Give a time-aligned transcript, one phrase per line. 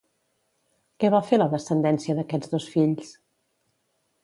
[1.03, 3.15] Què va fer la descendència d'aquests dos fills?